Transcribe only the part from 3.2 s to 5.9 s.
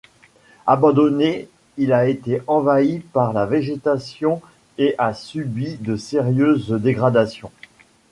la végétation et a subi